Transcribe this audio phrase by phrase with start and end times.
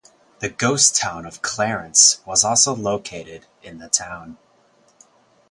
[0.39, 4.39] The ghost town of Clarence was also located in the town.